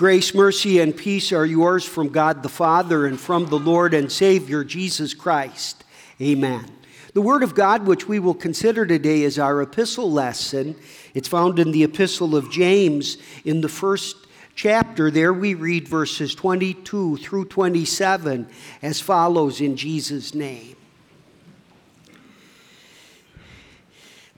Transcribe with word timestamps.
Grace, 0.00 0.34
mercy, 0.34 0.80
and 0.80 0.96
peace 0.96 1.30
are 1.30 1.44
yours 1.44 1.84
from 1.84 2.08
God 2.08 2.42
the 2.42 2.48
Father 2.48 3.04
and 3.04 3.20
from 3.20 3.44
the 3.44 3.58
Lord 3.58 3.92
and 3.92 4.10
Savior 4.10 4.64
Jesus 4.64 5.12
Christ. 5.12 5.84
Amen. 6.22 6.64
The 7.12 7.20
Word 7.20 7.42
of 7.42 7.54
God, 7.54 7.86
which 7.86 8.08
we 8.08 8.18
will 8.18 8.32
consider 8.32 8.86
today, 8.86 9.24
is 9.24 9.38
our 9.38 9.60
epistle 9.60 10.10
lesson. 10.10 10.74
It's 11.12 11.28
found 11.28 11.58
in 11.58 11.70
the 11.70 11.84
epistle 11.84 12.34
of 12.34 12.50
James 12.50 13.18
in 13.44 13.60
the 13.60 13.68
first 13.68 14.16
chapter. 14.54 15.10
There 15.10 15.34
we 15.34 15.52
read 15.52 15.86
verses 15.86 16.34
22 16.34 17.18
through 17.18 17.44
27 17.44 18.48
as 18.80 19.02
follows 19.02 19.60
in 19.60 19.76
Jesus' 19.76 20.34
name. 20.34 20.76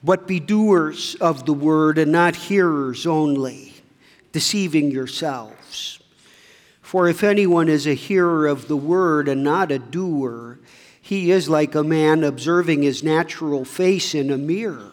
But 0.03 0.27
be 0.27 0.41
doers 0.41 1.15
of 1.21 1.47
the 1.47 1.55
word 1.55 1.99
and 1.99 2.11
not 2.11 2.35
hearers 2.35 3.07
only 3.07 3.72
deceiving 4.33 4.91
yourselves. 4.91 6.01
For 6.81 7.09
if 7.09 7.23
anyone 7.23 7.69
is 7.69 7.87
a 7.87 7.95
hearer 7.95 8.47
of 8.47 8.69
the 8.69 8.77
word 8.77 9.29
and 9.29 9.45
not 9.45 9.71
a 9.71 9.79
doer, 9.79 10.59
he 11.01 11.31
is 11.31 11.49
like 11.49 11.75
a 11.75 11.83
man 11.83 12.23
observing 12.23 12.83
his 12.83 13.03
natural 13.03 13.65
face 13.65 14.15
in 14.15 14.31
a 14.31 14.37
mirror. 14.37 14.93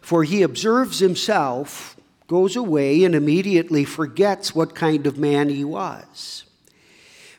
For 0.00 0.24
he 0.24 0.42
observes 0.42 0.98
himself, 0.98 1.96
goes 2.26 2.56
away, 2.56 3.04
and 3.04 3.14
immediately 3.14 3.84
forgets 3.84 4.54
what 4.54 4.74
kind 4.74 5.06
of 5.06 5.18
man 5.18 5.48
he 5.48 5.64
was. 5.64 6.44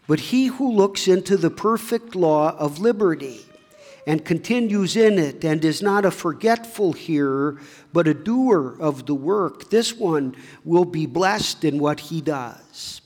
But 0.07 0.19
he 0.19 0.47
who 0.47 0.71
looks 0.71 1.07
into 1.07 1.37
the 1.37 1.51
perfect 1.51 2.15
law 2.15 2.55
of 2.57 2.79
liberty, 2.79 3.45
and 4.05 4.25
continues 4.25 4.95
in 4.95 5.17
it 5.17 5.43
and 5.43 5.63
is 5.63 5.81
not 5.81 6.05
a 6.05 6.11
forgetful 6.11 6.93
hearer, 6.93 7.59
but 7.93 8.07
a 8.07 8.13
doer 8.13 8.75
of 8.79 9.05
the 9.05 9.15
work, 9.15 9.69
this 9.69 9.95
one 9.95 10.35
will 10.63 10.85
be 10.85 11.05
blessed 11.05 11.63
in 11.63 11.79
what 11.79 11.99
he 11.99 12.21
does. 12.21 13.01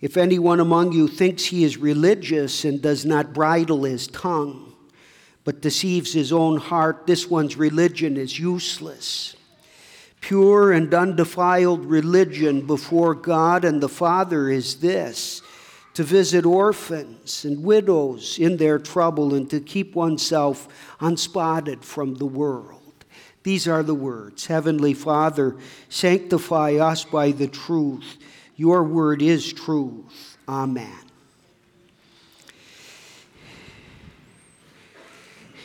If 0.00 0.16
anyone 0.16 0.60
among 0.60 0.92
you 0.92 1.08
thinks 1.08 1.46
he 1.46 1.64
is 1.64 1.76
religious 1.76 2.64
and 2.64 2.80
does 2.80 3.04
not 3.04 3.34
bridle 3.34 3.84
his 3.84 4.06
tongue, 4.06 4.72
but 5.44 5.60
deceives 5.60 6.12
his 6.12 6.32
own 6.32 6.58
heart, 6.58 7.06
this 7.06 7.28
one's 7.28 7.56
religion 7.56 8.16
is 8.16 8.38
useless. 8.38 9.34
Pure 10.20 10.72
and 10.72 10.92
undefiled 10.92 11.84
religion 11.84 12.66
before 12.66 13.14
God 13.14 13.64
and 13.64 13.80
the 13.80 13.88
Father 13.88 14.50
is 14.50 14.76
this 14.76 15.42
to 15.98 16.04
visit 16.04 16.46
orphans 16.46 17.44
and 17.44 17.64
widows 17.64 18.38
in 18.38 18.56
their 18.56 18.78
trouble 18.78 19.34
and 19.34 19.50
to 19.50 19.58
keep 19.58 19.96
oneself 19.96 20.68
unspotted 21.00 21.84
from 21.84 22.14
the 22.14 22.24
world. 22.24 23.04
These 23.42 23.66
are 23.66 23.82
the 23.82 23.96
words 23.96 24.46
Heavenly 24.46 24.94
Father, 24.94 25.56
sanctify 25.88 26.74
us 26.74 27.04
by 27.04 27.32
the 27.32 27.48
truth. 27.48 28.16
Your 28.54 28.84
word 28.84 29.22
is 29.22 29.52
truth. 29.52 30.38
Amen. 30.48 31.00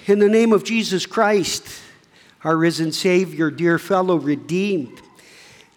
In 0.08 0.18
the 0.18 0.30
name 0.30 0.52
of 0.52 0.64
Jesus 0.64 1.06
Christ, 1.06 1.68
our 2.44 2.58
risen 2.58 2.92
Savior, 2.92 3.52
dear 3.52 3.78
fellow 3.78 4.16
redeemed, 4.16 5.00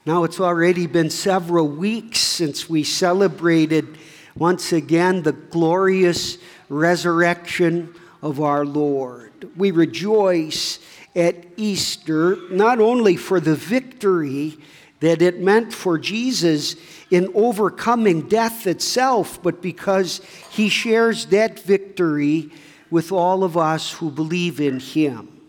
now 0.07 0.25
it's 0.25 0.41
already 0.41 0.87
been 0.87 1.11
several 1.11 1.69
weeks 1.69 2.21
since 2.21 2.71
we 2.71 2.85
celebrated 2.85 3.99
once 4.37 4.73
again 4.73 5.23
the 5.23 5.33
glorious 5.33 6.39
resurrection 6.69 7.95
of 8.23 8.41
our 8.41 8.65
Lord. 8.65 9.51
We 9.57 9.71
rejoice 9.71 10.79
at 11.15 11.37
Easter 11.57 12.37
not 12.51 12.79
only 12.81 13.17
for 13.17 13.41
the 13.41 13.55
victory 13.55 14.59
that 15.01 15.23
it 15.23 15.41
meant 15.41 15.73
for 15.73 15.99
Jesus 15.99 16.77
in 17.11 17.31
overcoming 17.35 18.29
death 18.29 18.67
itself, 18.67 19.43
but 19.43 19.63
because 19.63 20.21
he 20.51 20.69
shares 20.69 21.27
that 21.27 21.61
victory 21.61 22.51
with 22.91 23.13
all 23.13 23.45
of 23.45 23.57
us 23.57 23.93
who 23.93 24.11
believe 24.11 24.61
in 24.61 24.81
him. 24.81 25.41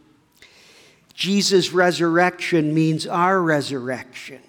Jesus' 1.14 1.72
resurrection 1.72 2.74
means 2.74 3.08
our 3.08 3.42
resurrection. 3.42 4.42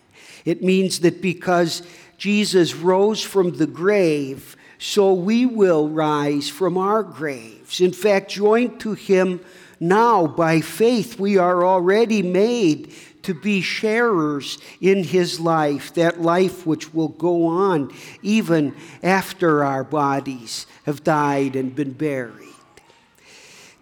It 0.45 0.63
means 0.63 1.01
that 1.01 1.23
because 1.23 1.83
Jesus 2.19 2.75
rose 2.75 3.23
from 3.23 3.57
the 3.57 3.67
grave, 3.67 4.57
so 4.79 5.15
we 5.15 5.47
will 5.47 5.89
rise 5.89 6.49
from 6.49 6.77
our 6.77 7.03
graves. 7.03 7.81
In 7.81 7.93
fact, 7.93 8.31
joined 8.31 8.81
to 8.81 8.95
him 8.95 9.41
now 9.81 10.27
by 10.27 10.61
faith, 10.61 11.21
we 11.21 11.39
are 11.39 11.65
already 11.65 12.23
made 12.23 12.93
to 13.23 13.35
be 13.35 13.61
sharers 13.61 14.59
in 14.81 15.05
his 15.05 15.39
life, 15.39 15.95
that 15.95 16.21
life 16.21 16.67
which 16.67 16.93
will 16.93 17.09
go 17.09 17.47
on 17.47 17.93
even 18.23 18.75
after 19.03 19.63
our 19.63 19.85
bodies 19.85 20.67
have 20.85 21.05
died 21.05 21.55
and 21.55 21.75
been 21.75 21.93
buried. 21.93 22.35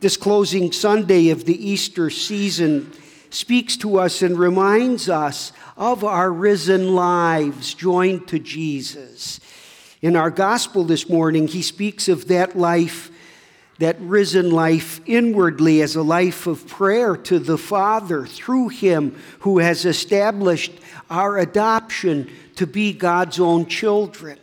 This 0.00 0.16
closing 0.18 0.72
Sunday 0.72 1.30
of 1.30 1.44
the 1.46 1.70
Easter 1.70 2.10
season 2.10 2.92
speaks 3.30 3.76
to 3.78 3.98
us 3.98 4.22
and 4.22 4.38
reminds 4.38 5.08
us 5.08 5.52
of 5.76 6.04
our 6.04 6.32
risen 6.32 6.94
lives 6.94 7.74
joined 7.74 8.28
to 8.28 8.38
Jesus. 8.38 9.40
In 10.02 10.16
our 10.16 10.30
gospel 10.30 10.84
this 10.84 11.08
morning, 11.08 11.48
he 11.48 11.62
speaks 11.62 12.08
of 12.08 12.28
that 12.28 12.56
life, 12.56 13.10
that 13.78 13.96
risen 14.00 14.50
life 14.50 15.00
inwardly 15.06 15.82
as 15.82 15.96
a 15.96 16.02
life 16.02 16.46
of 16.46 16.66
prayer 16.66 17.16
to 17.16 17.38
the 17.38 17.58
Father 17.58 18.26
through 18.26 18.68
him 18.68 19.16
who 19.40 19.58
has 19.58 19.84
established 19.84 20.72
our 21.10 21.38
adoption 21.38 22.30
to 22.56 22.66
be 22.66 22.92
God's 22.92 23.40
own 23.40 23.66
children. 23.66 24.38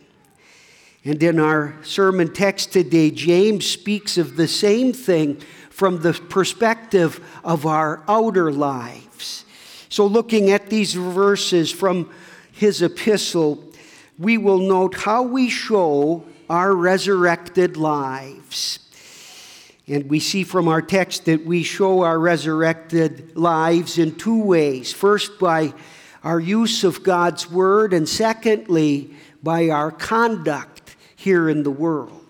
And 1.04 1.22
in 1.22 1.38
our 1.38 1.74
sermon 1.82 2.32
text 2.32 2.72
today, 2.72 3.10
James 3.10 3.66
speaks 3.66 4.16
of 4.16 4.36
the 4.36 4.48
same 4.48 4.92
thing 4.92 5.40
from 5.74 6.02
the 6.02 6.12
perspective 6.12 7.20
of 7.42 7.66
our 7.66 8.00
outer 8.06 8.52
lives. 8.52 9.44
So, 9.88 10.06
looking 10.06 10.50
at 10.50 10.70
these 10.70 10.94
verses 10.94 11.72
from 11.72 12.10
his 12.52 12.80
epistle, 12.80 13.72
we 14.16 14.38
will 14.38 14.60
note 14.60 14.94
how 14.94 15.24
we 15.24 15.50
show 15.50 16.24
our 16.48 16.72
resurrected 16.72 17.76
lives. 17.76 18.78
And 19.88 20.08
we 20.08 20.20
see 20.20 20.44
from 20.44 20.68
our 20.68 20.80
text 20.80 21.24
that 21.24 21.44
we 21.44 21.64
show 21.64 22.02
our 22.02 22.20
resurrected 22.20 23.36
lives 23.36 23.98
in 23.98 24.14
two 24.14 24.44
ways. 24.44 24.92
First, 24.92 25.40
by 25.40 25.74
our 26.22 26.38
use 26.38 26.84
of 26.84 27.02
God's 27.02 27.50
word, 27.50 27.92
and 27.92 28.08
secondly, 28.08 29.10
by 29.42 29.70
our 29.70 29.90
conduct 29.90 30.94
here 31.16 31.48
in 31.48 31.64
the 31.64 31.72
world. 31.72 32.23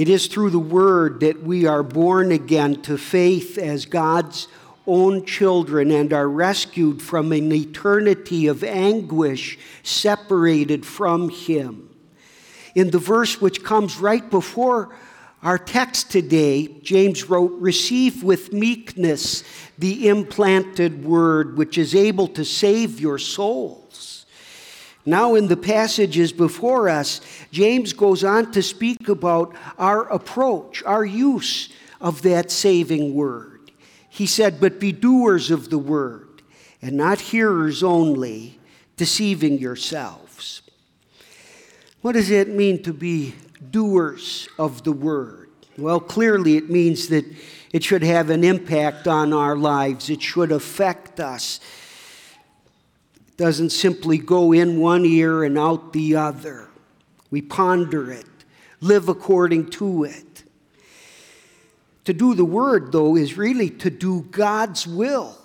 It 0.00 0.08
is 0.08 0.28
through 0.28 0.48
the 0.48 0.58
word 0.58 1.20
that 1.20 1.42
we 1.42 1.66
are 1.66 1.82
born 1.82 2.32
again 2.32 2.80
to 2.84 2.96
faith 2.96 3.58
as 3.58 3.84
God's 3.84 4.48
own 4.86 5.26
children 5.26 5.90
and 5.90 6.10
are 6.14 6.26
rescued 6.26 7.02
from 7.02 7.32
an 7.32 7.52
eternity 7.52 8.46
of 8.46 8.64
anguish 8.64 9.58
separated 9.82 10.86
from 10.86 11.28
Him. 11.28 11.94
In 12.74 12.90
the 12.92 12.98
verse 12.98 13.42
which 13.42 13.62
comes 13.62 13.98
right 13.98 14.30
before 14.30 14.96
our 15.42 15.58
text 15.58 16.10
today, 16.10 16.68
James 16.80 17.28
wrote, 17.28 17.52
Receive 17.60 18.22
with 18.22 18.54
meekness 18.54 19.44
the 19.76 20.08
implanted 20.08 21.04
word 21.04 21.58
which 21.58 21.76
is 21.76 21.94
able 21.94 22.28
to 22.28 22.44
save 22.46 23.00
your 23.00 23.18
souls. 23.18 24.09
Now, 25.06 25.34
in 25.34 25.48
the 25.48 25.56
passages 25.56 26.32
before 26.32 26.88
us, 26.88 27.20
James 27.50 27.92
goes 27.92 28.22
on 28.22 28.52
to 28.52 28.62
speak 28.62 29.08
about 29.08 29.54
our 29.78 30.02
approach, 30.08 30.82
our 30.84 31.04
use 31.04 31.70
of 32.00 32.22
that 32.22 32.50
saving 32.50 33.14
word. 33.14 33.70
He 34.08 34.26
said, 34.26 34.60
But 34.60 34.78
be 34.78 34.92
doers 34.92 35.50
of 35.50 35.70
the 35.70 35.78
word, 35.78 36.42
and 36.82 36.96
not 36.96 37.20
hearers 37.20 37.82
only, 37.82 38.58
deceiving 38.96 39.58
yourselves. 39.58 40.62
What 42.02 42.12
does 42.12 42.30
it 42.30 42.48
mean 42.48 42.82
to 42.82 42.92
be 42.92 43.34
doers 43.70 44.48
of 44.58 44.84
the 44.84 44.92
word? 44.92 45.50
Well, 45.78 46.00
clearly 46.00 46.56
it 46.56 46.68
means 46.68 47.08
that 47.08 47.24
it 47.72 47.84
should 47.84 48.02
have 48.02 48.30
an 48.30 48.44
impact 48.44 49.06
on 49.06 49.32
our 49.32 49.56
lives, 49.56 50.10
it 50.10 50.20
should 50.20 50.52
affect 50.52 51.20
us. 51.20 51.60
Doesn't 53.40 53.70
simply 53.70 54.18
go 54.18 54.52
in 54.52 54.78
one 54.80 55.06
ear 55.06 55.44
and 55.44 55.56
out 55.56 55.94
the 55.94 56.14
other. 56.16 56.68
We 57.30 57.40
ponder 57.40 58.12
it, 58.12 58.26
live 58.82 59.08
according 59.08 59.70
to 59.70 60.04
it. 60.04 60.44
To 62.04 62.12
do 62.12 62.34
the 62.34 62.44
word, 62.44 62.92
though, 62.92 63.16
is 63.16 63.38
really 63.38 63.70
to 63.70 63.88
do 63.88 64.26
God's 64.30 64.86
will. 64.86 65.38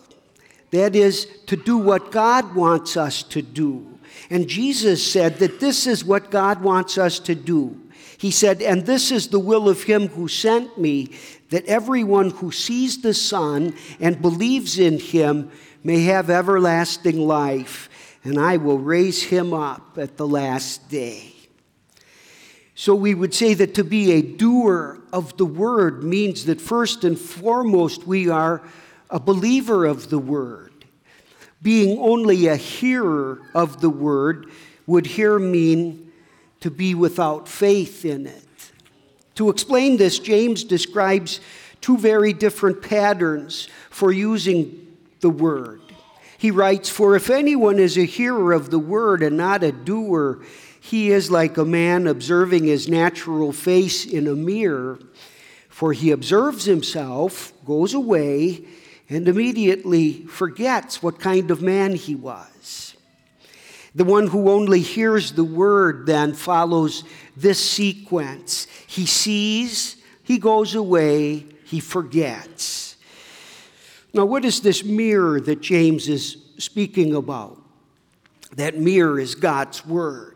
That 0.72 0.94
is, 0.94 1.26
to 1.46 1.56
do 1.56 1.78
what 1.78 2.12
God 2.12 2.54
wants 2.54 2.98
us 2.98 3.24
to 3.24 3.42
do. 3.42 3.98
And 4.30 4.50
Jesus 4.50 5.10
said 5.10 5.40
that 5.40 5.62
this 5.62 5.88
is 5.88 6.04
what 6.04 6.30
God 6.30 6.62
wants 6.62 6.98
us 6.98 7.18
to 7.20 7.34
do. 7.34 7.80
He 8.18 8.30
said, 8.30 8.62
And 8.62 8.86
this 8.86 9.10
is 9.10 9.30
the 9.30 9.40
will 9.40 9.70
of 9.70 9.84
him 9.84 10.10
who 10.10 10.28
sent 10.28 10.78
me, 10.78 11.12
that 11.50 11.64
everyone 11.64 12.32
who 12.32 12.52
sees 12.52 13.02
the 13.02 13.14
Son 13.14 13.74
and 14.02 14.22
believes 14.22 14.80
in 14.80 15.00
him 15.00 15.50
may 15.86 16.02
have 16.06 16.32
everlasting 16.32 17.20
life, 17.20 18.18
and 18.24 18.40
I 18.40 18.58
will 18.58 18.80
raise 18.80 19.22
him 19.22 19.54
up 19.54 20.00
at 20.00 20.18
the 20.18 20.28
last 20.28 20.90
day. 20.90 21.32
So 22.74 22.96
we 22.96 23.14
would 23.14 23.36
say 23.36 23.54
that 23.54 23.76
to 23.76 23.84
be 23.84 24.14
a 24.14 24.24
doer 24.24 25.00
of 25.14 25.38
the 25.38 25.46
word 25.46 26.04
means 26.04 26.46
that 26.46 26.60
first 26.60 27.04
and 27.04 27.18
foremost 27.18 28.08
we 28.08 28.30
are 28.30 28.64
a 29.12 29.20
believer 29.20 29.86
of 29.86 30.10
the 30.10 30.18
word. 30.18 30.74
Being 31.62 32.00
only 32.00 32.48
a 32.48 32.56
hearer 32.56 33.42
of 33.54 33.80
the 33.80 33.90
word 33.90 34.48
would 34.88 35.06
here 35.06 35.38
mean 35.38 36.12
to 36.62 36.72
be 36.72 36.96
without 36.96 37.48
faith 37.48 38.04
in 38.06 38.26
it. 38.26 38.72
To 39.36 39.50
explain 39.50 39.98
this, 39.98 40.18
James 40.18 40.64
describes 40.64 41.42
two 41.80 41.98
very 42.00 42.34
different 42.34 42.82
patterns 42.82 43.70
for 43.92 44.12
using 44.12 44.85
the 45.22 45.30
word. 45.30 45.82
He 46.38 46.52
writes, 46.52 46.90
For 46.90 47.16
if 47.16 47.30
anyone 47.30 47.80
is 47.80 47.98
a 47.98 48.06
hearer 48.06 48.54
of 48.54 48.70
the 48.70 48.80
word 48.80 49.24
and 49.24 49.38
not 49.38 49.64
a 49.64 49.72
doer, 49.72 50.44
he 50.80 51.12
is 51.12 51.32
like 51.32 51.58
a 51.58 51.66
man 51.66 52.06
observing 52.06 52.66
his 52.66 52.88
natural 52.88 53.52
face 53.52 54.06
in 54.06 54.28
a 54.28 54.36
mirror, 54.36 55.00
for 55.70 55.94
he 55.94 56.12
observes 56.12 56.66
himself, 56.66 57.54
goes 57.66 57.94
away, 57.94 58.66
and 59.10 59.28
immediately 59.28 60.26
forgets 60.28 61.02
what 61.02 61.20
kind 61.20 61.52
of 61.52 61.62
man 61.62 61.96
he 61.96 62.16
was. 62.16 62.96
The 63.96 64.04
one 64.04 64.28
who 64.28 64.50
only 64.50 64.82
hears 64.82 65.32
the 65.32 65.44
word 65.44 66.06
then 66.06 66.34
follows 66.34 67.04
this 67.38 67.64
sequence. 67.64 68.68
He 68.88 69.06
sees, 69.06 69.96
he 70.22 70.38
goes 70.38 70.76
away, 70.76 71.46
he 71.64 71.80
forgets. 71.80 72.95
Now, 74.16 74.24
what 74.24 74.46
is 74.46 74.62
this 74.62 74.84
mirror 74.84 75.42
that 75.42 75.60
James 75.62 76.08
is 76.08 76.38
speaking 76.58 77.14
about? 77.14 77.62
That 78.56 78.78
mirror 78.78 79.20
is 79.20 79.36
God's 79.36 79.86
word 79.86 80.36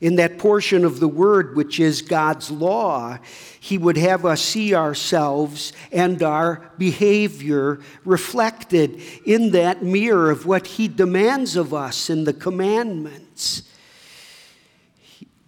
in 0.00 0.16
that 0.16 0.38
portion 0.38 0.84
of 0.84 0.98
the 0.98 1.08
word 1.08 1.54
which 1.54 1.78
is 1.78 2.02
God's 2.02 2.50
law, 2.50 3.18
he 3.60 3.76
would 3.76 3.98
have 3.98 4.24
us 4.24 4.40
see 4.40 4.74
ourselves 4.74 5.72
and 5.92 6.22
our 6.22 6.72
behavior 6.78 7.80
reflected 8.04 9.00
in 9.26 9.50
that 9.52 9.82
mirror 9.82 10.30
of 10.30 10.46
what 10.46 10.66
he 10.66 10.88
demands 10.88 11.54
of 11.54 11.74
us 11.74 12.08
in 12.08 12.24
the 12.24 12.32
commandments. 12.32 13.62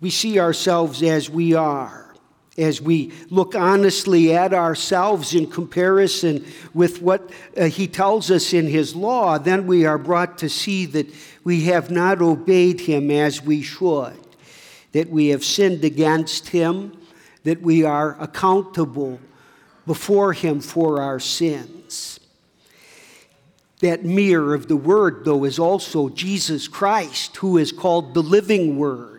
We 0.01 0.11
see 0.11 0.39
ourselves 0.39 1.03
as 1.03 1.31
we 1.31 1.55
are 1.55 2.02
as 2.59 2.81
we 2.81 3.13
look 3.31 3.55
honestly 3.55 4.35
at 4.35 4.53
ourselves 4.53 5.35
in 5.35 5.47
comparison 5.47 6.45
with 6.75 7.01
what 7.01 7.31
uh, 7.57 7.65
he 7.65 7.87
tells 7.87 8.31
us 8.31 8.53
in 8.53 8.67
his 8.67 8.95
law, 8.95 9.39
then 9.39 9.67
we 9.67 9.87
are 9.87 9.99
brought 9.99 10.39
to 10.39 10.49
see 10.49 10.85
that 10.87 11.07
we 11.45 11.65
have 11.65 11.91
not 11.91 12.21
obeyed 12.21 12.81
him 12.81 13.11
as 13.11 13.43
we 13.43 13.63
should 13.63 14.19
that 14.93 15.09
we 15.09 15.29
have 15.29 15.45
sinned 15.45 15.85
against 15.85 16.49
him, 16.49 16.97
that 17.45 17.61
we 17.61 17.83
are 17.83 18.17
accountable 18.21 19.19
before 19.87 20.33
him 20.33 20.61
for 20.61 21.01
our 21.01 21.19
sins. 21.19 22.21
That 23.81 24.05
mirror 24.05 24.55
of 24.55 24.69
the 24.69 24.77
Word, 24.77 25.25
though, 25.25 25.45
is 25.45 25.59
also 25.59 26.09
Jesus 26.09 26.69
Christ, 26.69 27.37
who 27.39 27.59
is 27.59 27.73
called 27.73 28.15
the 28.15 28.23
living 28.23 28.79
Word. 28.79 29.12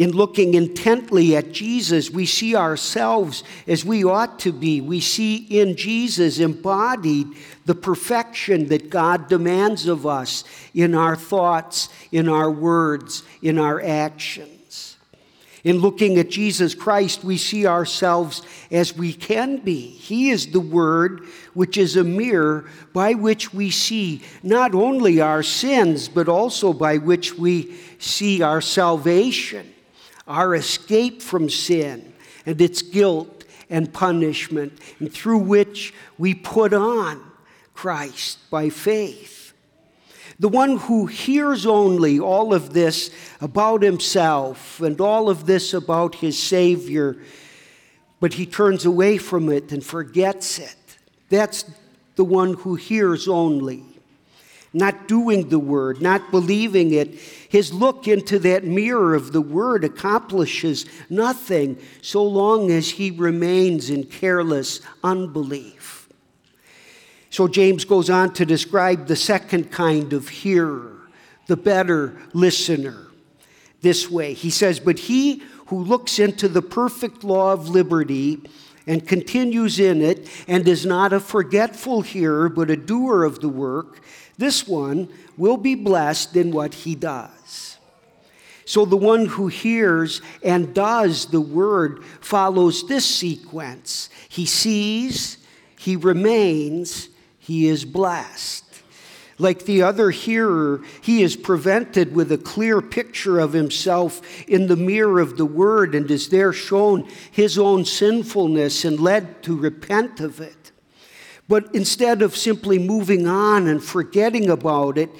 In 0.00 0.12
looking 0.12 0.54
intently 0.54 1.36
at 1.36 1.52
Jesus, 1.52 2.10
we 2.10 2.24
see 2.24 2.56
ourselves 2.56 3.44
as 3.66 3.84
we 3.84 4.02
ought 4.02 4.38
to 4.38 4.50
be. 4.50 4.80
We 4.80 4.98
see 4.98 5.36
in 5.36 5.76
Jesus 5.76 6.38
embodied 6.38 7.26
the 7.66 7.74
perfection 7.74 8.68
that 8.68 8.88
God 8.88 9.28
demands 9.28 9.86
of 9.86 10.06
us 10.06 10.44
in 10.72 10.94
our 10.94 11.16
thoughts, 11.16 11.90
in 12.10 12.30
our 12.30 12.50
words, 12.50 13.24
in 13.42 13.58
our 13.58 13.78
actions. 13.78 14.96
In 15.64 15.80
looking 15.80 16.16
at 16.16 16.30
Jesus 16.30 16.74
Christ, 16.74 17.22
we 17.22 17.36
see 17.36 17.66
ourselves 17.66 18.40
as 18.70 18.96
we 18.96 19.12
can 19.12 19.58
be. 19.58 19.86
He 19.86 20.30
is 20.30 20.46
the 20.46 20.60
Word, 20.60 21.26
which 21.52 21.76
is 21.76 21.96
a 21.96 22.04
mirror 22.04 22.70
by 22.94 23.12
which 23.12 23.52
we 23.52 23.70
see 23.70 24.22
not 24.42 24.74
only 24.74 25.20
our 25.20 25.42
sins, 25.42 26.08
but 26.08 26.26
also 26.26 26.72
by 26.72 26.96
which 26.96 27.36
we 27.36 27.76
see 27.98 28.40
our 28.40 28.62
salvation, 28.62 29.74
our 30.30 30.54
escape 30.54 31.20
from 31.20 31.50
sin 31.50 32.12
and 32.46 32.60
its 32.60 32.82
guilt 32.82 33.44
and 33.68 33.92
punishment, 33.92 34.72
and 34.98 35.12
through 35.12 35.38
which 35.38 35.92
we 36.18 36.34
put 36.34 36.72
on 36.72 37.20
Christ 37.74 38.38
by 38.50 38.68
faith. 38.68 39.52
The 40.38 40.48
one 40.48 40.78
who 40.78 41.06
hears 41.06 41.66
only 41.66 42.18
all 42.18 42.54
of 42.54 42.72
this 42.72 43.10
about 43.40 43.82
himself 43.82 44.80
and 44.80 45.00
all 45.00 45.28
of 45.28 45.46
this 45.46 45.74
about 45.74 46.14
his 46.16 46.38
Savior, 46.38 47.18
but 48.20 48.34
he 48.34 48.46
turns 48.46 48.84
away 48.84 49.18
from 49.18 49.50
it 49.50 49.70
and 49.70 49.84
forgets 49.84 50.58
it. 50.58 50.76
That's 51.28 51.64
the 52.16 52.24
one 52.24 52.54
who 52.54 52.74
hears 52.74 53.28
only, 53.28 53.84
not 54.72 55.08
doing 55.08 55.48
the 55.48 55.58
word, 55.58 56.00
not 56.00 56.30
believing 56.30 56.92
it. 56.92 57.14
His 57.48 57.72
look 57.72 58.06
into 58.06 58.38
that 58.40 58.64
mirror 58.64 59.14
of 59.14 59.32
the 59.32 59.40
word 59.40 59.84
accomplishes 59.84 60.86
nothing 61.08 61.78
so 62.02 62.22
long 62.24 62.70
as 62.70 62.90
he 62.90 63.10
remains 63.10 63.90
in 63.90 64.04
careless 64.04 64.80
unbelief. 65.02 66.08
So 67.30 67.48
James 67.48 67.84
goes 67.84 68.10
on 68.10 68.32
to 68.34 68.44
describe 68.44 69.06
the 69.06 69.16
second 69.16 69.70
kind 69.70 70.12
of 70.12 70.28
hearer, 70.28 70.96
the 71.46 71.56
better 71.56 72.20
listener, 72.32 73.06
this 73.80 74.10
way. 74.10 74.34
He 74.34 74.50
says, 74.50 74.80
But 74.80 74.98
he 74.98 75.42
who 75.66 75.78
looks 75.78 76.18
into 76.18 76.48
the 76.48 76.62
perfect 76.62 77.22
law 77.22 77.52
of 77.52 77.68
liberty 77.68 78.40
and 78.86 79.06
continues 79.06 79.78
in 79.78 80.02
it 80.02 80.28
and 80.48 80.66
is 80.66 80.84
not 80.84 81.12
a 81.12 81.20
forgetful 81.20 82.02
hearer, 82.02 82.48
but 82.48 82.70
a 82.70 82.76
doer 82.76 83.22
of 83.22 83.40
the 83.40 83.48
work, 83.48 84.00
this 84.40 84.66
one 84.66 85.08
will 85.36 85.56
be 85.56 85.74
blessed 85.74 86.34
in 86.34 86.50
what 86.50 86.72
he 86.72 86.94
does. 86.94 87.76
So 88.64 88.84
the 88.84 88.96
one 88.96 89.26
who 89.26 89.48
hears 89.48 90.22
and 90.42 90.72
does 90.72 91.26
the 91.26 91.40
word 91.40 92.04
follows 92.20 92.86
this 92.86 93.04
sequence. 93.04 94.08
He 94.28 94.46
sees, 94.46 95.38
he 95.76 95.96
remains, 95.96 97.08
he 97.38 97.66
is 97.66 97.84
blessed. 97.84 98.64
Like 99.38 99.64
the 99.64 99.82
other 99.82 100.10
hearer, 100.10 100.82
he 101.00 101.22
is 101.22 101.34
prevented 101.34 102.14
with 102.14 102.30
a 102.30 102.38
clear 102.38 102.80
picture 102.80 103.40
of 103.40 103.54
himself 103.54 104.20
in 104.46 104.68
the 104.68 104.76
mirror 104.76 105.18
of 105.18 105.36
the 105.36 105.46
word 105.46 105.94
and 105.94 106.10
is 106.10 106.28
there 106.28 106.52
shown 106.52 107.08
his 107.30 107.58
own 107.58 107.84
sinfulness 107.84 108.84
and 108.84 109.00
led 109.00 109.42
to 109.42 109.56
repent 109.56 110.20
of 110.20 110.40
it. 110.40 110.59
But 111.50 111.74
instead 111.74 112.22
of 112.22 112.36
simply 112.36 112.78
moving 112.78 113.26
on 113.26 113.66
and 113.66 113.82
forgetting 113.82 114.48
about 114.48 114.96
it, 114.96 115.10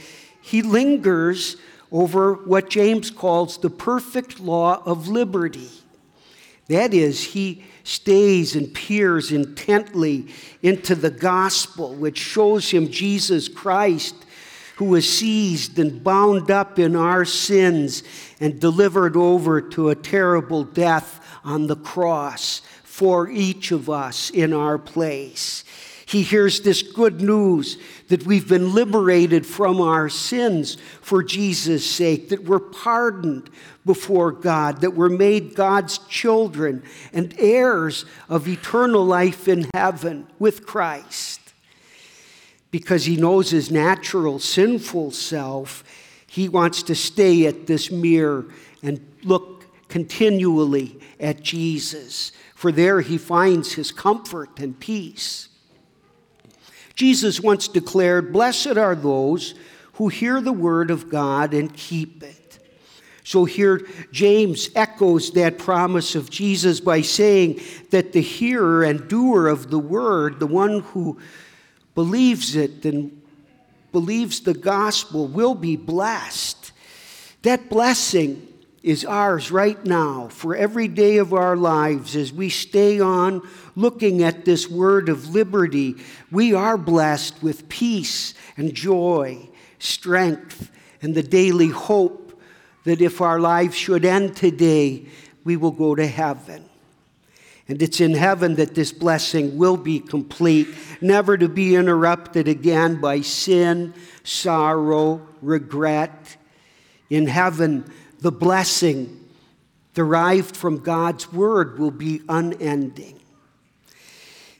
he 0.40 0.62
lingers 0.62 1.56
over 1.90 2.34
what 2.34 2.70
James 2.70 3.10
calls 3.10 3.58
the 3.58 3.68
perfect 3.68 4.38
law 4.38 4.80
of 4.86 5.08
liberty. 5.08 5.68
That 6.68 6.94
is, 6.94 7.24
he 7.24 7.64
stays 7.82 8.54
and 8.54 8.72
peers 8.72 9.32
intently 9.32 10.28
into 10.62 10.94
the 10.94 11.10
gospel, 11.10 11.96
which 11.96 12.18
shows 12.18 12.70
him 12.70 12.92
Jesus 12.92 13.48
Christ, 13.48 14.14
who 14.76 14.84
was 14.84 15.12
seized 15.12 15.80
and 15.80 16.04
bound 16.04 16.48
up 16.48 16.78
in 16.78 16.94
our 16.94 17.24
sins 17.24 18.04
and 18.38 18.60
delivered 18.60 19.16
over 19.16 19.60
to 19.60 19.88
a 19.88 19.96
terrible 19.96 20.62
death 20.62 21.26
on 21.42 21.66
the 21.66 21.74
cross 21.74 22.62
for 22.84 23.28
each 23.28 23.72
of 23.72 23.90
us 23.90 24.30
in 24.30 24.52
our 24.52 24.78
place. 24.78 25.64
He 26.10 26.22
hears 26.22 26.62
this 26.62 26.82
good 26.82 27.20
news 27.20 27.78
that 28.08 28.26
we've 28.26 28.48
been 28.48 28.74
liberated 28.74 29.46
from 29.46 29.80
our 29.80 30.08
sins 30.08 30.76
for 31.00 31.22
Jesus' 31.22 31.88
sake, 31.88 32.30
that 32.30 32.42
we're 32.42 32.58
pardoned 32.58 33.48
before 33.86 34.32
God, 34.32 34.80
that 34.80 34.96
we're 34.96 35.08
made 35.08 35.54
God's 35.54 35.98
children 35.98 36.82
and 37.12 37.32
heirs 37.38 38.06
of 38.28 38.48
eternal 38.48 39.04
life 39.04 39.46
in 39.46 39.68
heaven 39.72 40.26
with 40.40 40.66
Christ. 40.66 41.40
Because 42.72 43.04
he 43.04 43.16
knows 43.16 43.50
his 43.50 43.70
natural 43.70 44.40
sinful 44.40 45.12
self, 45.12 45.84
he 46.26 46.48
wants 46.48 46.82
to 46.82 46.96
stay 46.96 47.46
at 47.46 47.68
this 47.68 47.92
mirror 47.92 48.46
and 48.82 49.00
look 49.22 49.64
continually 49.86 50.98
at 51.20 51.40
Jesus, 51.40 52.32
for 52.56 52.72
there 52.72 53.00
he 53.00 53.16
finds 53.16 53.74
his 53.74 53.92
comfort 53.92 54.58
and 54.58 54.80
peace. 54.80 55.49
Jesus 57.00 57.40
once 57.40 57.66
declared, 57.66 58.30
Blessed 58.30 58.76
are 58.76 58.94
those 58.94 59.54
who 59.94 60.08
hear 60.08 60.42
the 60.42 60.52
word 60.52 60.90
of 60.90 61.08
God 61.08 61.54
and 61.54 61.72
keep 61.72 62.22
it. 62.22 62.58
So 63.24 63.46
here, 63.46 63.88
James 64.12 64.68
echoes 64.76 65.30
that 65.30 65.56
promise 65.56 66.14
of 66.14 66.28
Jesus 66.28 66.78
by 66.78 67.00
saying 67.00 67.62
that 67.88 68.12
the 68.12 68.20
hearer 68.20 68.82
and 68.82 69.08
doer 69.08 69.46
of 69.46 69.70
the 69.70 69.78
word, 69.78 70.40
the 70.40 70.46
one 70.46 70.80
who 70.80 71.18
believes 71.94 72.54
it 72.54 72.84
and 72.84 73.22
believes 73.92 74.40
the 74.40 74.52
gospel, 74.52 75.26
will 75.26 75.54
be 75.54 75.76
blessed. 75.76 76.70
That 77.44 77.70
blessing 77.70 78.46
is 78.82 79.04
ours 79.04 79.50
right 79.50 79.84
now 79.84 80.28
for 80.28 80.56
every 80.56 80.88
day 80.88 81.18
of 81.18 81.34
our 81.34 81.56
lives 81.56 82.16
as 82.16 82.32
we 82.32 82.48
stay 82.48 82.98
on 82.98 83.46
looking 83.76 84.22
at 84.22 84.44
this 84.44 84.68
word 84.68 85.08
of 85.08 85.28
liberty. 85.28 85.96
We 86.30 86.54
are 86.54 86.78
blessed 86.78 87.42
with 87.42 87.68
peace 87.68 88.32
and 88.56 88.72
joy, 88.72 89.48
strength, 89.78 90.70
and 91.02 91.14
the 91.14 91.22
daily 91.22 91.68
hope 91.68 92.40
that 92.84 93.02
if 93.02 93.20
our 93.20 93.38
lives 93.38 93.76
should 93.76 94.04
end 94.04 94.36
today, 94.36 95.06
we 95.44 95.56
will 95.56 95.70
go 95.70 95.94
to 95.94 96.06
heaven. 96.06 96.64
And 97.68 97.80
it's 97.82 98.00
in 98.00 98.14
heaven 98.14 98.56
that 98.56 98.74
this 98.74 98.92
blessing 98.92 99.56
will 99.56 99.76
be 99.76 100.00
complete, 100.00 100.68
never 101.00 101.38
to 101.38 101.48
be 101.48 101.76
interrupted 101.76 102.48
again 102.48 103.00
by 103.00 103.20
sin, 103.20 103.94
sorrow, 104.24 105.26
regret. 105.40 106.36
In 107.10 107.26
heaven, 107.26 107.84
the 108.20 108.32
blessing 108.32 109.28
derived 109.94 110.56
from 110.56 110.78
God's 110.78 111.32
word 111.32 111.78
will 111.78 111.90
be 111.90 112.22
unending. 112.28 113.18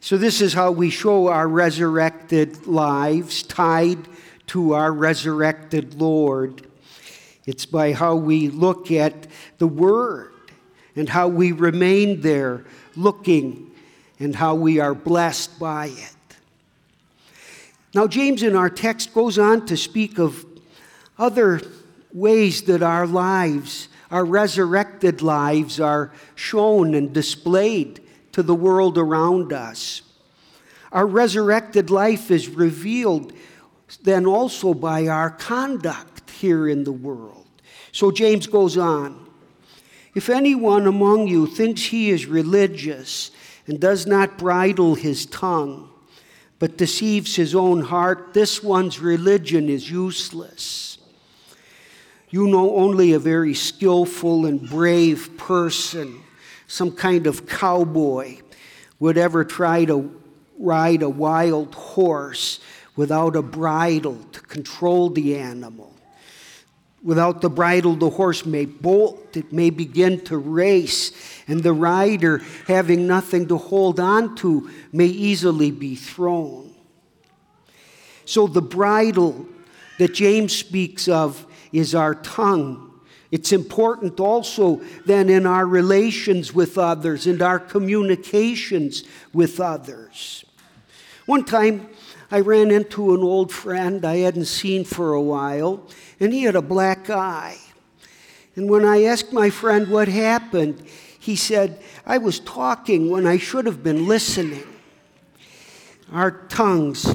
So, 0.00 0.16
this 0.16 0.40
is 0.40 0.54
how 0.54 0.72
we 0.72 0.88
show 0.88 1.28
our 1.28 1.46
resurrected 1.46 2.66
lives 2.66 3.42
tied 3.42 3.98
to 4.48 4.72
our 4.72 4.92
resurrected 4.92 5.94
Lord. 5.94 6.66
It's 7.46 7.66
by 7.66 7.92
how 7.92 8.16
we 8.16 8.48
look 8.48 8.90
at 8.90 9.26
the 9.58 9.66
Word 9.66 10.32
and 10.96 11.08
how 11.08 11.28
we 11.28 11.52
remain 11.52 12.22
there 12.22 12.64
looking 12.96 13.70
and 14.18 14.34
how 14.36 14.54
we 14.54 14.80
are 14.80 14.94
blessed 14.94 15.58
by 15.58 15.86
it. 15.86 16.16
Now, 17.94 18.06
James 18.06 18.42
in 18.42 18.56
our 18.56 18.70
text 18.70 19.12
goes 19.12 19.38
on 19.38 19.66
to 19.66 19.76
speak 19.76 20.18
of 20.18 20.46
other 21.18 21.60
ways 22.12 22.62
that 22.62 22.82
our 22.82 23.06
lives, 23.06 23.88
our 24.10 24.24
resurrected 24.24 25.22
lives, 25.22 25.80
are 25.80 26.12
shown 26.34 26.94
and 26.94 27.12
displayed 27.12 28.00
to 28.32 28.42
the 28.42 28.54
world 28.54 28.98
around 28.98 29.52
us. 29.52 30.02
Our 30.92 31.06
resurrected 31.06 31.90
life 31.90 32.30
is 32.30 32.48
revealed 32.48 33.32
then 34.02 34.26
also 34.26 34.74
by 34.74 35.08
our 35.08 35.30
conduct 35.30 36.30
here 36.30 36.68
in 36.68 36.84
the 36.84 36.92
world. 36.92 37.46
So 37.92 38.10
James 38.10 38.46
goes 38.46 38.76
on 38.76 39.26
If 40.14 40.28
anyone 40.28 40.86
among 40.86 41.28
you 41.28 41.46
thinks 41.46 41.82
he 41.82 42.10
is 42.10 42.26
religious 42.26 43.30
and 43.66 43.80
does 43.80 44.06
not 44.06 44.38
bridle 44.38 44.94
his 44.94 45.26
tongue, 45.26 45.88
but 46.58 46.76
deceives 46.76 47.36
his 47.36 47.54
own 47.54 47.82
heart, 47.82 48.34
this 48.34 48.62
one's 48.62 49.00
religion 49.00 49.68
is 49.68 49.90
useless. 49.90 50.98
You 52.30 52.46
know 52.46 52.76
only 52.76 53.12
a 53.12 53.18
very 53.18 53.54
skillful 53.54 54.46
and 54.46 54.68
brave 54.68 55.36
person, 55.36 56.20
some 56.68 56.92
kind 56.92 57.26
of 57.26 57.46
cowboy, 57.46 58.38
would 59.00 59.18
ever 59.18 59.44
try 59.44 59.84
to 59.86 60.20
ride 60.56 61.02
a 61.02 61.08
wild 61.08 61.74
horse 61.74 62.60
without 62.94 63.34
a 63.34 63.42
bridle 63.42 64.18
to 64.30 64.40
control 64.42 65.10
the 65.10 65.36
animal. 65.36 65.92
Without 67.02 67.40
the 67.40 67.50
bridle, 67.50 67.96
the 67.96 68.10
horse 68.10 68.44
may 68.44 68.66
bolt, 68.66 69.36
it 69.36 69.52
may 69.52 69.70
begin 69.70 70.20
to 70.26 70.36
race, 70.36 71.12
and 71.48 71.62
the 71.62 71.72
rider, 71.72 72.42
having 72.68 73.06
nothing 73.06 73.48
to 73.48 73.56
hold 73.56 73.98
on 73.98 74.36
to, 74.36 74.70
may 74.92 75.06
easily 75.06 75.70
be 75.70 75.96
thrown. 75.96 76.74
So, 78.26 78.46
the 78.46 78.62
bridle 78.62 79.48
that 79.98 80.12
James 80.14 80.54
speaks 80.54 81.08
of 81.08 81.46
is 81.72 81.94
our 81.94 82.14
tongue. 82.14 82.86
It's 83.30 83.52
important 83.52 84.18
also 84.18 84.80
then 85.06 85.28
in 85.28 85.46
our 85.46 85.64
relations 85.64 86.52
with 86.52 86.76
others 86.76 87.26
and 87.26 87.40
our 87.42 87.60
communications 87.60 89.04
with 89.32 89.60
others. 89.60 90.44
One 91.26 91.44
time, 91.44 91.88
I 92.32 92.40
ran 92.40 92.70
into 92.70 93.14
an 93.14 93.20
old 93.20 93.52
friend 93.52 94.04
I 94.04 94.18
hadn't 94.18 94.46
seen 94.46 94.84
for 94.84 95.14
a 95.14 95.22
while, 95.22 95.86
and 96.18 96.32
he 96.32 96.44
had 96.44 96.56
a 96.56 96.62
black 96.62 97.10
eye. 97.10 97.58
And 98.56 98.68
when 98.68 98.84
I 98.84 99.04
asked 99.04 99.32
my 99.32 99.50
friend 99.50 99.88
what 99.88 100.08
happened, 100.08 100.84
he 101.18 101.36
said, 101.36 101.82
I 102.06 102.18
was 102.18 102.40
talking 102.40 103.10
when 103.10 103.26
I 103.26 103.36
should 103.36 103.66
have 103.66 103.82
been 103.82 104.08
listening. 104.08 104.64
Our 106.12 106.30
tongues 106.48 107.14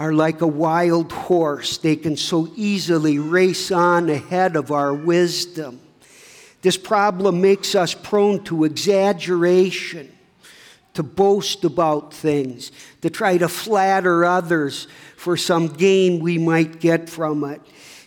are 0.00 0.14
like 0.14 0.40
a 0.40 0.46
wild 0.46 1.12
horse. 1.12 1.76
They 1.76 1.94
can 1.94 2.16
so 2.16 2.50
easily 2.56 3.18
race 3.18 3.70
on 3.70 4.08
ahead 4.08 4.56
of 4.56 4.72
our 4.72 4.94
wisdom. 4.94 5.78
This 6.62 6.78
problem 6.78 7.42
makes 7.42 7.74
us 7.74 7.92
prone 7.92 8.42
to 8.44 8.64
exaggeration, 8.64 10.10
to 10.94 11.02
boast 11.02 11.64
about 11.64 12.14
things, 12.14 12.72
to 13.02 13.10
try 13.10 13.36
to 13.36 13.46
flatter 13.46 14.24
others 14.24 14.88
for 15.18 15.36
some 15.36 15.66
gain 15.66 16.20
we 16.20 16.38
might 16.38 16.80
get 16.80 17.10
from 17.10 17.44
it. 17.44 17.60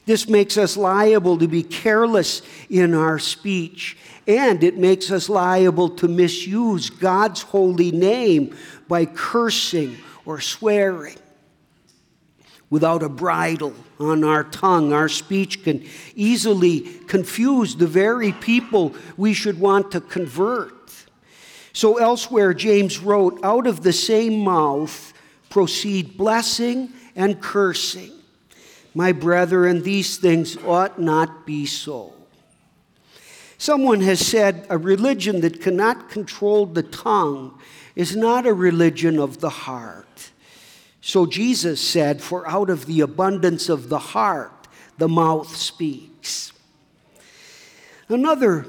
This 0.08 0.28
makes 0.28 0.58
us 0.58 0.76
liable 0.76 1.38
to 1.38 1.48
be 1.48 1.62
careless 1.62 2.42
in 2.72 2.96
our 2.96 3.20
speech, 3.20 3.98
and 4.26 4.64
it 4.64 4.80
makes 4.80 5.12
us 5.12 5.30
liable 5.30 5.90
to 5.90 6.08
misuse 6.08 6.90
God's 6.90 7.44
holy 7.44 7.92
name 7.92 8.58
by 8.88 9.06
cursing 9.06 9.96
or 10.26 10.42
swearing 10.42 11.18
without 12.70 13.04
a 13.04 13.10
bridle 13.10 13.74
on 14.00 14.24
our 14.24 14.44
tongue. 14.44 14.94
Our 14.94 15.10
speech 15.10 15.64
can 15.64 15.86
easily 16.16 16.82
confuse 17.08 17.76
the 17.76 17.88
very 17.88 18.32
people 18.32 18.96
we 19.18 19.34
should 19.34 19.60
want 19.60 19.92
to 19.92 20.02
convert. 20.02 20.74
So, 21.74 21.98
elsewhere, 21.98 22.54
James 22.54 23.00
wrote, 23.00 23.40
Out 23.44 23.68
of 23.68 23.82
the 23.82 23.94
same 23.94 24.40
mouth 24.40 25.14
proceed 25.50 26.18
blessing 26.18 26.92
and 27.16 27.42
cursing. 27.42 28.12
My 28.96 29.12
brethren, 29.12 29.82
these 29.82 30.18
things 30.18 30.58
ought 30.58 31.00
not 31.00 31.46
be 31.46 31.66
so. 31.66 32.14
Someone 33.58 34.02
has 34.02 34.20
said 34.20 34.68
a 34.70 34.78
religion 34.78 35.42
that 35.42 35.62
cannot 35.62 36.10
control 36.10 36.66
the 36.66 36.84
tongue 36.84 37.58
is 37.96 38.16
not 38.16 38.46
a 38.46 38.54
religion 38.54 39.20
of 39.20 39.40
the 39.40 39.50
heart. 39.50 40.32
So 41.06 41.26
Jesus 41.26 41.82
said, 41.82 42.22
For 42.22 42.48
out 42.48 42.70
of 42.70 42.86
the 42.86 43.02
abundance 43.02 43.68
of 43.68 43.90
the 43.90 44.00
heart, 44.00 44.70
the 44.98 45.10
mouth 45.10 45.54
speaks. 45.54 46.54
Another 48.08 48.66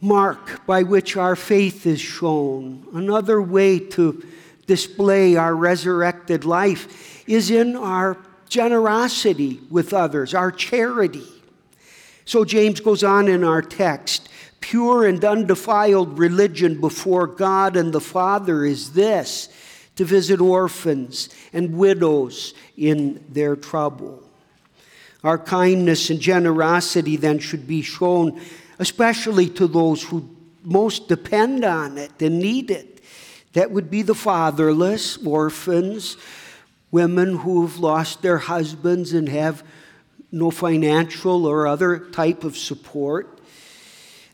mark 0.00 0.64
by 0.64 0.82
which 0.82 1.18
our 1.18 1.36
faith 1.36 1.84
is 1.86 2.00
shown, 2.00 2.86
another 2.94 3.42
way 3.42 3.78
to 3.78 4.26
display 4.66 5.36
our 5.36 5.54
resurrected 5.54 6.46
life, 6.46 7.22
is 7.28 7.50
in 7.50 7.76
our 7.76 8.16
generosity 8.48 9.60
with 9.68 9.92
others, 9.92 10.32
our 10.32 10.50
charity. 10.50 11.28
So 12.24 12.46
James 12.46 12.80
goes 12.80 13.04
on 13.04 13.28
in 13.28 13.44
our 13.44 13.60
text 13.60 14.30
pure 14.60 15.04
and 15.06 15.22
undefiled 15.22 16.18
religion 16.18 16.80
before 16.80 17.26
God 17.26 17.76
and 17.76 17.92
the 17.92 18.00
Father 18.00 18.64
is 18.64 18.92
this 18.92 19.50
to 19.96 20.04
visit 20.04 20.40
orphans 20.40 21.28
and 21.52 21.76
widows 21.76 22.54
in 22.76 23.24
their 23.28 23.56
trouble. 23.56 24.22
Our 25.22 25.38
kindness 25.38 26.10
and 26.10 26.20
generosity 26.20 27.16
then 27.16 27.38
should 27.38 27.66
be 27.66 27.82
shown, 27.82 28.40
especially 28.78 29.48
to 29.50 29.66
those 29.66 30.02
who 30.02 30.28
most 30.62 31.08
depend 31.08 31.64
on 31.64 31.98
it 31.98 32.20
and 32.20 32.38
need 32.38 32.70
it. 32.70 33.02
That 33.52 33.70
would 33.70 33.90
be 33.90 34.02
the 34.02 34.14
fatherless, 34.14 35.16
orphans, 35.18 36.16
women 36.90 37.38
who 37.38 37.62
have 37.62 37.78
lost 37.78 38.22
their 38.22 38.38
husbands 38.38 39.12
and 39.12 39.28
have 39.28 39.62
no 40.30 40.50
financial 40.50 41.46
or 41.46 41.66
other 41.66 41.98
type 41.98 42.44
of 42.44 42.56
support. 42.56 43.38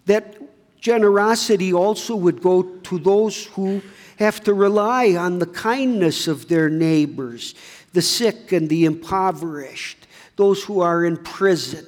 That 0.06 0.36
generosity 0.80 1.72
also 1.72 2.16
would 2.16 2.42
go 2.42 2.62
to 2.62 2.98
those 2.98 3.46
who 3.46 3.82
have 4.20 4.44
to 4.44 4.54
rely 4.54 5.16
on 5.16 5.38
the 5.38 5.46
kindness 5.46 6.28
of 6.28 6.46
their 6.48 6.68
neighbors, 6.68 7.54
the 7.94 8.02
sick 8.02 8.52
and 8.52 8.68
the 8.68 8.84
impoverished, 8.84 10.06
those 10.36 10.62
who 10.62 10.80
are 10.80 11.04
in 11.04 11.16
prison. 11.16 11.86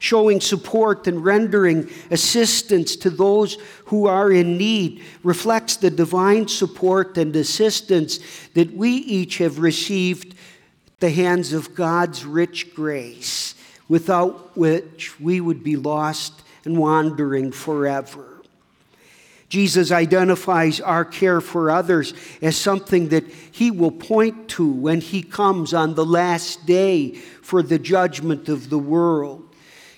Showing 0.00 0.40
support 0.40 1.06
and 1.06 1.24
rendering 1.24 1.90
assistance 2.10 2.96
to 2.96 3.10
those 3.10 3.58
who 3.86 4.06
are 4.06 4.32
in 4.32 4.56
need 4.56 5.02
reflects 5.22 5.76
the 5.76 5.90
divine 5.90 6.48
support 6.48 7.18
and 7.18 7.34
assistance 7.36 8.20
that 8.54 8.72
we 8.72 8.90
each 8.90 9.38
have 9.38 9.58
received 9.58 10.34
the 11.00 11.10
hands 11.10 11.52
of 11.52 11.74
God's 11.74 12.24
rich 12.24 12.74
grace, 12.74 13.54
without 13.88 14.56
which 14.56 15.18
we 15.20 15.40
would 15.40 15.62
be 15.62 15.76
lost 15.76 16.42
and 16.64 16.78
wandering 16.78 17.52
forever. 17.52 18.27
Jesus 19.48 19.90
identifies 19.90 20.80
our 20.80 21.04
care 21.04 21.40
for 21.40 21.70
others 21.70 22.12
as 22.42 22.56
something 22.56 23.08
that 23.08 23.24
he 23.26 23.70
will 23.70 23.90
point 23.90 24.48
to 24.50 24.70
when 24.70 25.00
he 25.00 25.22
comes 25.22 25.72
on 25.72 25.94
the 25.94 26.04
last 26.04 26.66
day 26.66 27.12
for 27.12 27.62
the 27.62 27.78
judgment 27.78 28.48
of 28.48 28.68
the 28.68 28.78
world. 28.78 29.48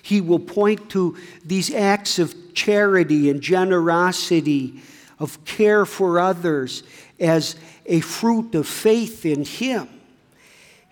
He 0.01 0.21
will 0.21 0.39
point 0.39 0.89
to 0.91 1.17
these 1.43 1.73
acts 1.73 2.17
of 2.17 2.53
charity 2.53 3.29
and 3.29 3.41
generosity, 3.41 4.81
of 5.19 5.43
care 5.45 5.85
for 5.85 6.19
others, 6.19 6.83
as 7.19 7.55
a 7.85 7.99
fruit 7.99 8.55
of 8.55 8.67
faith 8.67 9.25
in 9.25 9.45
Him. 9.45 9.87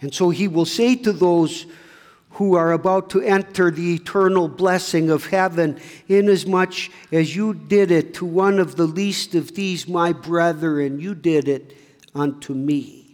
And 0.01 0.13
so 0.13 0.29
He 0.29 0.47
will 0.47 0.65
say 0.65 0.95
to 0.97 1.11
those 1.11 1.65
who 2.31 2.55
are 2.55 2.71
about 2.71 3.09
to 3.09 3.21
enter 3.21 3.71
the 3.71 3.95
eternal 3.95 4.47
blessing 4.47 5.09
of 5.09 5.25
heaven, 5.27 5.79
inasmuch 6.07 6.89
as 7.11 7.35
you 7.35 7.53
did 7.53 7.91
it 7.91 8.13
to 8.13 8.25
one 8.25 8.59
of 8.59 8.75
the 8.75 8.85
least 8.85 9.35
of 9.35 9.55
these, 9.55 9.87
my 9.87 10.13
brethren, 10.13 10.99
you 10.99 11.15
did 11.15 11.47
it 11.47 11.75
unto 12.13 12.53
me. 12.53 13.13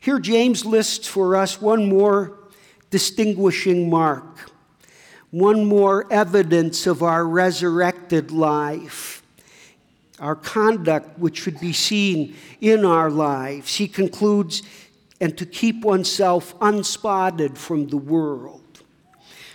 Here, 0.00 0.18
James 0.18 0.66
lists 0.66 1.06
for 1.06 1.36
us 1.36 1.60
one 1.60 1.88
more 1.88 2.38
distinguishing 2.90 3.88
mark, 3.88 4.50
one 5.30 5.64
more 5.64 6.06
evidence 6.12 6.86
of 6.86 7.02
our 7.02 7.26
resurrected 7.26 8.30
life, 8.30 9.22
our 10.20 10.36
conduct 10.36 11.18
which 11.18 11.40
should 11.40 11.58
be 11.58 11.72
seen 11.72 12.36
in 12.60 12.84
our 12.84 13.10
lives. 13.10 13.76
He 13.76 13.88
concludes, 13.88 14.62
and 15.24 15.38
to 15.38 15.46
keep 15.46 15.82
oneself 15.86 16.54
unspotted 16.60 17.56
from 17.56 17.86
the 17.86 17.96
world. 17.96 18.82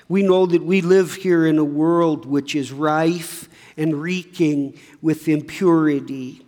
We 0.07 0.23
know 0.23 0.47
that 0.47 0.63
we 0.63 0.81
live 0.81 1.13
here 1.13 1.45
in 1.45 1.59
a 1.59 1.63
world 1.63 2.25
which 2.25 2.55
is 2.55 2.71
rife 2.71 3.47
and 3.77 4.01
reeking 4.01 4.79
with 5.03 5.27
impurity. 5.27 6.43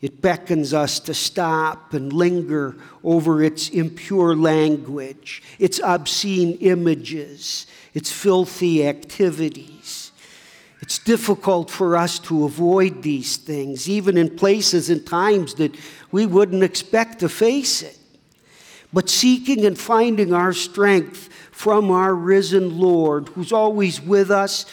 It 0.00 0.22
beckons 0.22 0.72
us 0.72 1.00
to 1.00 1.14
stop 1.14 1.94
and 1.94 2.12
linger 2.12 2.76
over 3.02 3.42
its 3.42 3.70
impure 3.70 4.36
language, 4.36 5.42
its 5.58 5.80
obscene 5.80 6.52
images, 6.58 7.66
its 7.92 8.12
filthy 8.12 8.86
activities. 8.86 10.12
It's 10.80 11.00
difficult 11.00 11.72
for 11.72 11.96
us 11.96 12.20
to 12.20 12.44
avoid 12.44 13.02
these 13.02 13.36
things, 13.36 13.88
even 13.88 14.16
in 14.16 14.36
places 14.36 14.90
and 14.90 15.04
times 15.04 15.54
that 15.54 15.74
we 16.12 16.24
wouldn't 16.24 16.62
expect 16.62 17.18
to 17.18 17.28
face 17.28 17.82
it. 17.82 17.98
But 18.94 19.10
seeking 19.10 19.66
and 19.66 19.76
finding 19.76 20.32
our 20.32 20.52
strength 20.52 21.28
from 21.50 21.90
our 21.90 22.14
risen 22.14 22.78
Lord, 22.78 23.28
who's 23.30 23.52
always 23.52 24.00
with 24.00 24.30
us, 24.30 24.66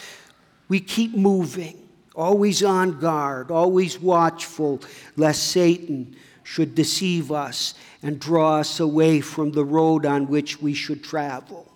we 0.68 0.78
keep 0.78 1.14
moving 1.14 1.82
always 2.14 2.62
on 2.62 3.00
guard, 3.00 3.50
always 3.50 3.98
watchful, 3.98 4.80
lest 5.16 5.48
Satan 5.48 6.14
should 6.44 6.74
deceive 6.74 7.32
us 7.32 7.74
and 8.02 8.20
draw 8.20 8.58
us 8.58 8.78
away 8.78 9.20
from 9.20 9.50
the 9.52 9.64
road 9.64 10.06
on 10.06 10.28
which 10.28 10.62
we 10.62 10.72
should 10.72 11.02
travel. 11.02 11.66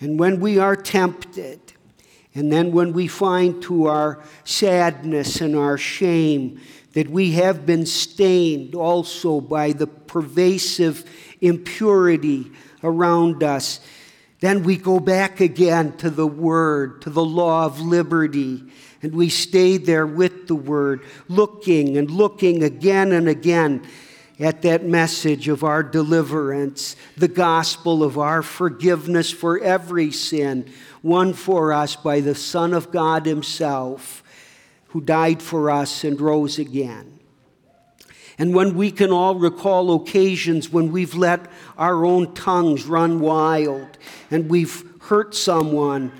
And 0.00 0.18
when 0.18 0.40
we 0.40 0.58
are 0.58 0.76
tempted, 0.76 1.60
and 2.34 2.52
then 2.52 2.72
when 2.72 2.92
we 2.92 3.08
find 3.08 3.62
to 3.62 3.86
our 3.86 4.22
sadness 4.44 5.40
and 5.40 5.56
our 5.56 5.78
shame 5.78 6.60
that 6.98 7.10
we 7.10 7.30
have 7.30 7.64
been 7.64 7.86
stained 7.86 8.74
also 8.74 9.40
by 9.40 9.70
the 9.70 9.86
pervasive 9.86 11.08
impurity 11.40 12.50
around 12.82 13.40
us, 13.44 13.78
then 14.40 14.64
we 14.64 14.76
go 14.76 14.98
back 14.98 15.40
again 15.40 15.96
to 15.96 16.10
the 16.10 16.26
Word, 16.26 17.00
to 17.02 17.10
the 17.10 17.24
law 17.24 17.64
of 17.66 17.80
liberty, 17.80 18.64
and 19.00 19.14
we 19.14 19.28
stay 19.28 19.76
there 19.76 20.08
with 20.08 20.48
the 20.48 20.56
Word, 20.56 21.04
looking 21.28 21.96
and 21.96 22.10
looking 22.10 22.64
again 22.64 23.12
and 23.12 23.28
again 23.28 23.86
at 24.40 24.62
that 24.62 24.84
message 24.84 25.46
of 25.46 25.62
our 25.62 25.84
deliverance, 25.84 26.96
the 27.16 27.28
gospel 27.28 28.02
of 28.02 28.18
our 28.18 28.42
forgiveness 28.42 29.30
for 29.30 29.60
every 29.60 30.10
sin, 30.10 30.68
won 31.04 31.32
for 31.32 31.72
us 31.72 31.94
by 31.94 32.18
the 32.18 32.34
Son 32.34 32.74
of 32.74 32.90
God 32.90 33.24
Himself, 33.24 34.24
who 34.88 35.00
died 35.00 35.42
for 35.42 35.70
us 35.70 36.04
and 36.04 36.20
rose 36.20 36.58
again. 36.58 37.18
And 38.38 38.54
when 38.54 38.76
we 38.76 38.92
can 38.92 39.10
all 39.10 39.34
recall 39.34 39.94
occasions 39.94 40.70
when 40.70 40.92
we've 40.92 41.14
let 41.14 41.50
our 41.76 42.04
own 42.04 42.34
tongues 42.34 42.86
run 42.86 43.18
wild 43.18 43.98
and 44.30 44.48
we've 44.48 44.84
hurt 45.02 45.34
someone 45.34 46.12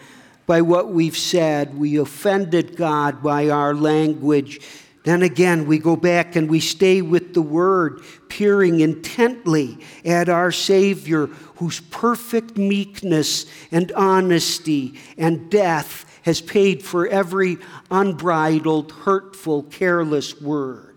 by 0.46 0.62
what 0.62 0.88
we've 0.90 1.16
said, 1.16 1.78
we 1.78 1.96
offended 1.96 2.76
God 2.76 3.22
by 3.22 3.50
our 3.50 3.74
language. 3.74 4.60
Then 5.04 5.22
again, 5.22 5.66
we 5.66 5.78
go 5.78 5.94
back 5.94 6.34
and 6.34 6.50
we 6.50 6.58
stay 6.58 7.02
with 7.02 7.34
the 7.34 7.42
Word, 7.42 8.02
peering 8.28 8.80
intently 8.80 9.78
at 10.04 10.28
our 10.28 10.50
Savior, 10.50 11.26
whose 11.56 11.80
perfect 11.80 12.56
meekness 12.56 13.46
and 13.70 13.92
honesty 13.92 14.98
and 15.16 15.50
death 15.50 16.04
has 16.22 16.40
paid 16.40 16.82
for 16.82 17.06
every 17.06 17.58
unbridled, 17.90 18.92
hurtful, 18.92 19.62
careless 19.64 20.40
word. 20.40 20.96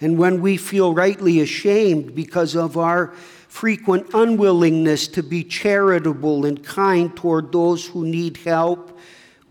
And 0.00 0.18
when 0.18 0.40
we 0.40 0.56
feel 0.56 0.92
rightly 0.92 1.40
ashamed 1.40 2.14
because 2.14 2.54
of 2.54 2.76
our 2.76 3.08
frequent 3.48 4.08
unwillingness 4.12 5.08
to 5.08 5.22
be 5.22 5.44
charitable 5.44 6.44
and 6.44 6.64
kind 6.64 7.16
toward 7.16 7.52
those 7.52 7.86
who 7.86 8.04
need 8.04 8.36
help, 8.38 8.98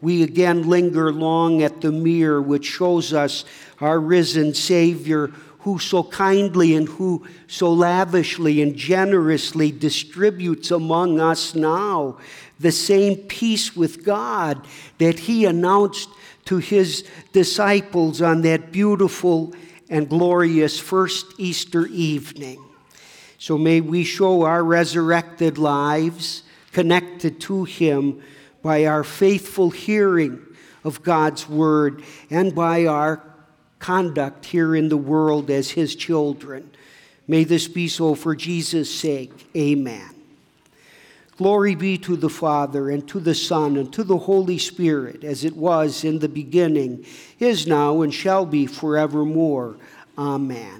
we 0.01 0.21
again 0.21 0.67
linger 0.67 1.13
long 1.13 1.63
at 1.63 1.79
the 1.79 1.91
mirror 1.91 2.41
which 2.41 2.65
shows 2.65 3.13
us 3.13 3.45
our 3.79 3.99
risen 3.99 4.53
Savior 4.53 5.31
who 5.59 5.79
so 5.79 6.03
kindly 6.03 6.75
and 6.75 6.89
who 6.89 7.25
so 7.47 7.71
lavishly 7.71 8.61
and 8.61 8.75
generously 8.75 9.71
distributes 9.71 10.71
among 10.71 11.21
us 11.21 11.55
now 11.55 12.17
the 12.63 12.71
same 12.71 13.15
peace 13.15 13.75
with 13.75 14.03
God 14.03 14.65
that 14.97 15.19
he 15.19 15.45
announced 15.45 16.09
to 16.45 16.57
his 16.57 17.07
disciples 17.31 18.21
on 18.21 18.41
that 18.41 18.71
beautiful 18.71 19.53
and 19.89 20.09
glorious 20.09 20.79
first 20.79 21.27
Easter 21.37 21.85
evening. 21.85 22.63
So 23.37 23.57
may 23.57 23.81
we 23.81 24.03
show 24.03 24.43
our 24.43 24.63
resurrected 24.63 25.57
lives 25.57 26.43
connected 26.71 27.39
to 27.41 27.63
Him 27.65 28.21
by 28.61 28.85
our 28.85 29.03
faithful 29.03 29.69
hearing 29.69 30.41
of 30.83 31.03
God's 31.03 31.47
Word 31.47 32.03
and 32.29 32.53
by 32.53 32.85
our 32.85 33.21
conduct 33.79 34.45
here 34.45 34.75
in 34.75 34.89
the 34.89 34.97
world 34.97 35.49
as 35.49 35.71
His 35.71 35.95
children. 35.95 36.71
May 37.27 37.43
this 37.43 37.67
be 37.67 37.87
so 37.87 38.15
for 38.15 38.35
Jesus' 38.35 38.93
sake. 38.93 39.49
Amen. 39.55 40.12
Glory 41.43 41.75
be 41.75 41.97
to 41.97 42.15
the 42.15 42.29
Father, 42.29 42.89
and 42.89 43.05
to 43.09 43.19
the 43.19 43.35
Son, 43.35 43.75
and 43.75 43.91
to 43.91 44.05
the 44.05 44.17
Holy 44.17 44.57
Spirit, 44.57 45.25
as 45.25 45.43
it 45.43 45.57
was 45.57 46.05
in 46.05 46.19
the 46.19 46.29
beginning, 46.29 47.05
is 47.37 47.67
now, 47.67 48.01
and 48.01 48.13
shall 48.13 48.45
be 48.45 48.65
forevermore. 48.65 49.75
Amen. 50.17 50.71